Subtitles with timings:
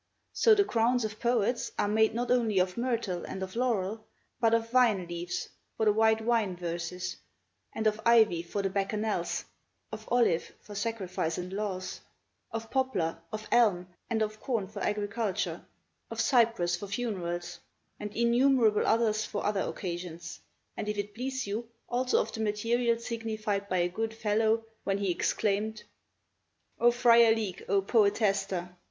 [0.33, 4.03] So the crowns of poets are made not only of myrtle and of laurel,
[4.39, 7.17] but of vine leaves for the white wine verses,
[7.75, 9.45] and of ivy for the bacchanals;
[9.91, 12.01] of olive for sacrifice and laws;
[12.49, 15.63] of poplar, of elm, and of corn for agriculture;
[16.09, 17.59] of cypress for funerals,
[17.99, 20.39] and innumerable others for other occasions;
[20.75, 24.97] and if it please you, also of the material signified by a good fellow when
[24.97, 25.83] he exclaimed:
[26.79, 27.61] "O Friar Leek!
[27.69, 28.75] O Poetaster!